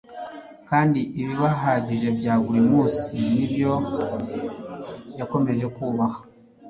[0.69, 3.73] kandi ibibahagije bya buri munsi ni byo
[5.19, 6.19] yakomeje kubaha